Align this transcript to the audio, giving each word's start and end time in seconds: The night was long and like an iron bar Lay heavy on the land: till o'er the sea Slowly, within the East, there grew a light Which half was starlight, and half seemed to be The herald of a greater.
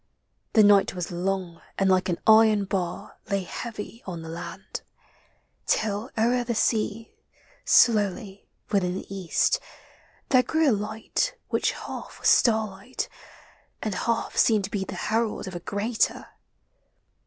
The 0.53 0.63
night 0.63 0.95
was 0.95 1.11
long 1.11 1.61
and 1.77 1.87
like 1.87 2.09
an 2.09 2.17
iron 2.25 2.65
bar 2.65 3.19
Lay 3.29 3.43
heavy 3.43 4.01
on 4.07 4.23
the 4.23 4.29
land: 4.29 4.81
till 5.67 6.09
o'er 6.17 6.43
the 6.43 6.55
sea 6.55 7.13
Slowly, 7.65 8.49
within 8.71 8.95
the 8.95 9.15
East, 9.15 9.59
there 10.29 10.41
grew 10.41 10.71
a 10.71 10.73
light 10.73 11.37
Which 11.49 11.73
half 11.73 12.17
was 12.19 12.29
starlight, 12.29 13.09
and 13.83 13.93
half 13.93 14.35
seemed 14.37 14.63
to 14.63 14.71
be 14.71 14.83
The 14.83 14.95
herald 14.95 15.47
of 15.47 15.53
a 15.53 15.59
greater. 15.59 16.29